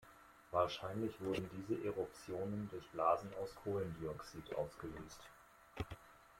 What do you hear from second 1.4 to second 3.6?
diese Eruptionen durch Blasen aus